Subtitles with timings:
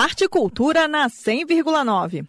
[0.00, 2.26] Arte e Cultura na 100,9.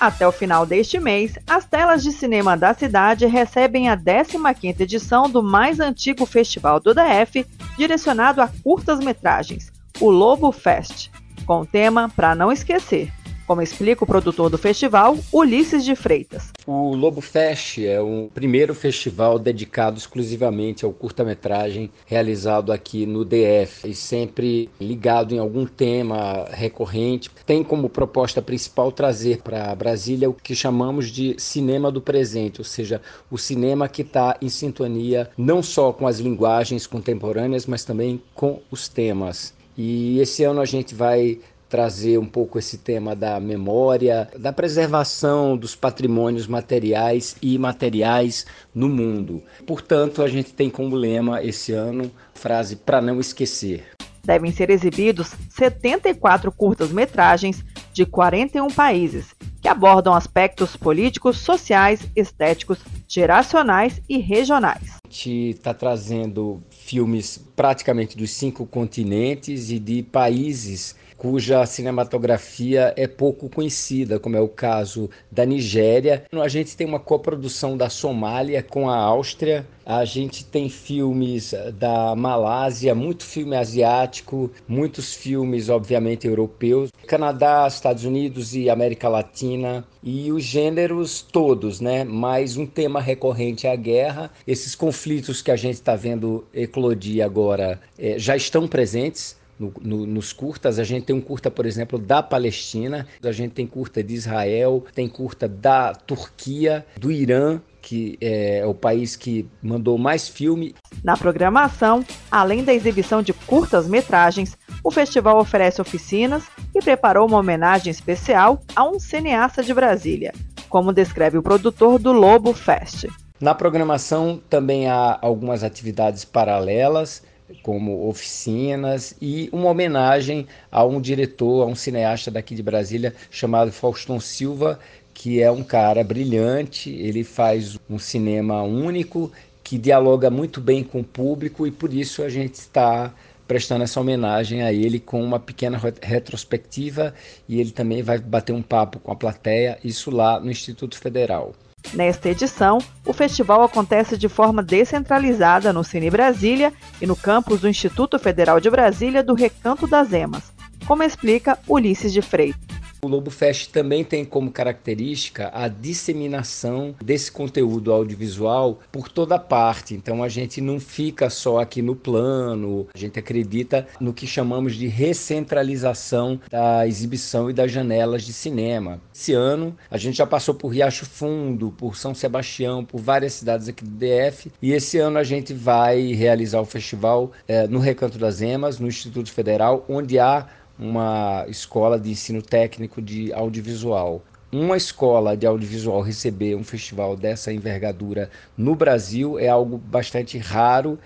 [0.00, 5.30] Até o final deste mês, as telas de cinema da cidade recebem a 15ª edição
[5.30, 7.46] do mais antigo festival do DF,
[7.78, 9.70] direcionado a curtas-metragens,
[10.00, 11.08] o Lobo Fest,
[11.46, 13.12] com o tema Para Não Esquecer,
[13.46, 16.50] como explica o produtor do festival, Ulisses de Freitas.
[16.66, 23.88] O Lobo Fest é o primeiro festival dedicado exclusivamente ao curta-metragem realizado aqui no DF
[23.88, 27.30] e sempre ligado em algum tema recorrente.
[27.46, 32.64] Tem como proposta principal trazer para Brasília o que chamamos de cinema do presente, ou
[32.64, 33.00] seja,
[33.30, 38.60] o cinema que está em sintonia não só com as linguagens contemporâneas, mas também com
[38.70, 39.54] os temas.
[39.76, 45.56] E esse ano a gente vai trazer um pouco esse tema da memória, da preservação
[45.56, 49.42] dos patrimônios materiais e imateriais no mundo.
[49.66, 53.84] Portanto, a gente tem como lema esse ano a frase para não esquecer.
[54.24, 62.78] Devem ser exibidos 74 curtas-metragens de 41 países, que abordam aspectos políticos, sociais, estéticos,
[63.08, 64.98] geracionais e regionais.
[65.04, 73.06] A gente está trazendo filmes praticamente dos cinco continentes e de países cuja cinematografia é
[73.06, 76.24] pouco conhecida, como é o caso da Nigéria.
[76.32, 79.66] A gente tem uma coprodução da Somália com a Áustria.
[79.84, 86.90] A gente tem filmes da Malásia, muito filme asiático, muitos filmes, obviamente, europeus.
[87.06, 89.86] Canadá, Estados Unidos e América Latina.
[90.02, 92.02] E os gêneros todos, né?
[92.02, 94.30] Mais um tema recorrente é a guerra.
[94.44, 96.44] Esses conflitos que a gente está vendo
[96.76, 100.78] eclodir agora é, já estão presentes no, no, nos curtas.
[100.78, 104.84] A gente tem um curta, por exemplo, da Palestina, a gente tem curta de Israel,
[104.94, 110.74] tem curta da Turquia, do Irã, que é o país que mandou mais filme.
[111.02, 117.90] Na programação, além da exibição de curtas-metragens, o festival oferece oficinas e preparou uma homenagem
[117.90, 120.32] especial a um cineasta de Brasília,
[120.68, 123.06] como descreve o produtor do Lobo Fest.
[123.38, 127.22] Na programação também há algumas atividades paralelas
[127.62, 133.70] como oficinas e uma homenagem a um diretor, a um cineasta daqui de Brasília chamado
[133.70, 134.80] Faustão Silva,
[135.12, 139.30] que é um cara brilhante, ele faz um cinema único
[139.62, 143.12] que dialoga muito bem com o público e por isso a gente está
[143.46, 147.12] prestando essa homenagem a ele com uma pequena retrospectiva
[147.46, 151.54] e ele também vai bater um papo com a plateia, isso lá no Instituto Federal.
[151.94, 157.68] Nesta edição, o festival acontece de forma descentralizada no Cine Brasília e no campus do
[157.68, 160.52] Instituto Federal de Brasília do Recanto das Emas,
[160.86, 162.65] como explica Ulisses de Freitas.
[163.06, 169.94] O Lobo Fest também tem como característica a disseminação desse conteúdo audiovisual por toda parte.
[169.94, 174.74] Então a gente não fica só aqui no plano, a gente acredita no que chamamos
[174.74, 179.00] de recentralização da exibição e das janelas de cinema.
[179.14, 183.68] Esse ano a gente já passou por Riacho Fundo, por São Sebastião, por várias cidades
[183.68, 188.18] aqui do DF e esse ano a gente vai realizar o festival é, no Recanto
[188.18, 194.22] das Emas, no Instituto Federal, onde há uma escola de ensino técnico de audiovisual.
[194.52, 200.98] Uma escola de audiovisual receber um festival dessa envergadura no Brasil é algo bastante raro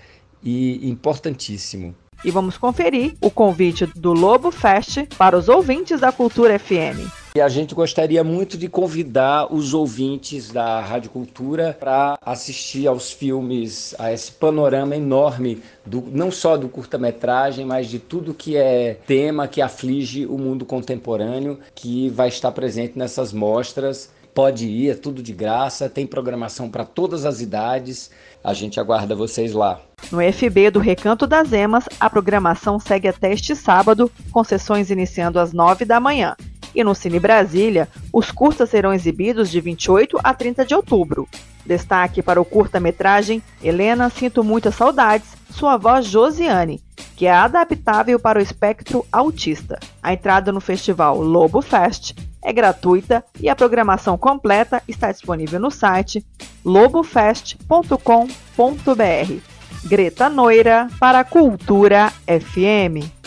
[0.42, 1.94] e importantíssimo.
[2.24, 7.19] E vamos conferir o convite do Lobo Fest para os ouvintes da Cultura FM.
[7.32, 13.12] E a gente gostaria muito de convidar os ouvintes da Rádio Cultura para assistir aos
[13.12, 18.98] filmes, a esse panorama enorme, do, não só do curta-metragem, mas de tudo que é
[19.06, 24.10] tema que aflige o mundo contemporâneo, que vai estar presente nessas mostras.
[24.34, 28.10] Pode ir, é tudo de graça, tem programação para todas as idades.
[28.42, 29.80] A gente aguarda vocês lá.
[30.10, 35.38] No FB do Recanto das Emas, a programação segue até este sábado, com sessões iniciando
[35.38, 36.34] às 9 da manhã
[36.74, 41.28] e no Cine Brasília, os curtas serão exibidos de 28 a 30 de outubro.
[41.64, 46.82] Destaque para o curta-metragem Helena Sinto Muitas Saudades, sua voz Josiane,
[47.16, 49.78] que é adaptável para o espectro autista.
[50.02, 55.70] A entrada no festival Lobo Fest é gratuita e a programação completa está disponível no
[55.70, 56.24] site
[56.64, 59.50] lobofest.com.br.
[59.84, 63.19] Greta Noira para a Cultura FM.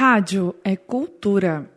[0.00, 1.68] Rádio é cultura.